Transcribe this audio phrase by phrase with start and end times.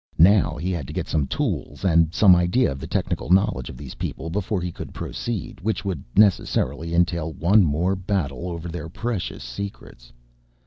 [0.17, 3.77] Now he had to get some tools and some idea of the technical knowledge of
[3.77, 8.89] these people before he could proceed, which would necessarily entail one more battle over their
[8.89, 10.11] precious secrets.